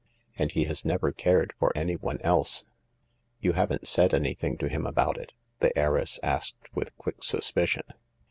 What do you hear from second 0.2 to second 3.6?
And he has never cared for anyone else."" You